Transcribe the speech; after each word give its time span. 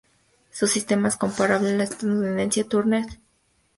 Su 0.49 0.65
sistema 0.65 1.09
es 1.09 1.15
comparable 1.15 1.69
a 1.69 1.73
la 1.75 1.83
estadounidense 1.83 2.63
Turner 2.63 3.01
Broadcasting 3.01 3.13
Systems. 3.19 3.27